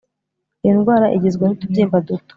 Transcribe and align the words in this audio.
Iyo 0.63 0.73
ndwara 0.77 1.05
igizwe 1.17 1.43
nutubyimba 1.45 1.97
duto 2.07 2.29